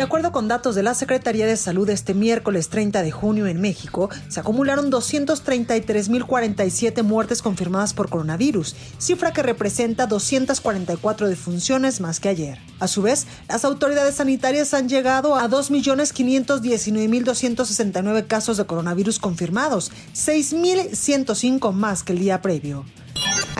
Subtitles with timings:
[0.00, 3.60] De acuerdo con datos de la Secretaría de Salud este miércoles 30 de junio en
[3.60, 12.30] México, se acumularon 233.047 muertes confirmadas por coronavirus, cifra que representa 244 defunciones más que
[12.30, 12.56] ayer.
[12.78, 21.74] A su vez, las autoridades sanitarias han llegado a 2.519.269 casos de coronavirus confirmados, 6.105
[21.74, 22.86] más que el día previo.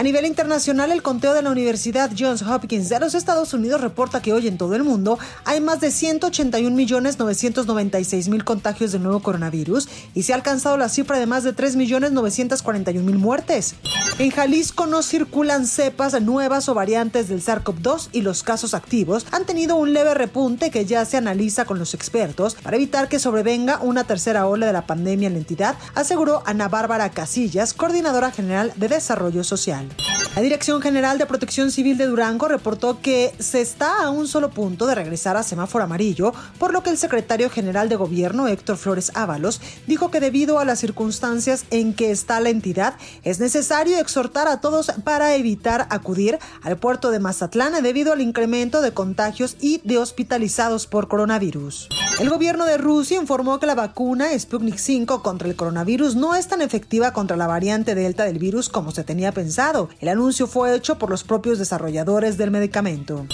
[0.00, 4.22] A nivel internacional, el conteo de la Universidad Johns Hopkins de los Estados Unidos reporta
[4.22, 10.22] que hoy en todo el mundo hay más de 181.996.000 contagios del nuevo coronavirus y
[10.22, 13.74] se ha alcanzado la cifra de más de 3.941.000 muertes.
[14.18, 19.44] En Jalisco no circulan cepas nuevas o variantes del SARS-CoV-2 y los casos activos han
[19.44, 23.80] tenido un leve repunte que ya se analiza con los expertos para evitar que sobrevenga
[23.82, 28.72] una tercera ola de la pandemia en la entidad, aseguró Ana Bárbara Casillas, coordinadora general
[28.76, 29.89] de Desarrollo Social.
[29.98, 30.19] Bye.
[30.36, 34.50] La Dirección General de Protección Civil de Durango reportó que se está a un solo
[34.50, 38.76] punto de regresar a semáforo amarillo, por lo que el secretario general de Gobierno, Héctor
[38.76, 43.98] Flores Ábalos, dijo que debido a las circunstancias en que está la entidad, es necesario
[43.98, 49.56] exhortar a todos para evitar acudir al puerto de Mazatlán debido al incremento de contagios
[49.60, 51.88] y de hospitalizados por coronavirus.
[52.20, 56.48] El gobierno de Rusia informó que la vacuna Sputnik 5 contra el coronavirus no es
[56.48, 59.88] tan efectiva contra la variante Delta del virus como se tenía pensado.
[60.00, 63.26] El anuncio fue hecho por los propios desarrolladores del medicamento.